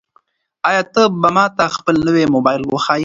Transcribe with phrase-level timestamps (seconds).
[0.69, 2.99] آیا ته به ماته خپل نوی موبایل وښایې؟